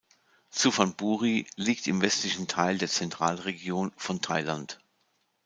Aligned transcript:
Suphan 0.49 0.95
Buri 0.97 1.45
liegt 1.57 1.85
im 1.85 2.01
westlichen 2.01 2.47
Teil 2.47 2.79
der 2.79 2.87
Zentralregion 2.89 3.91
von 3.97 4.19
Thailand. 4.19 4.79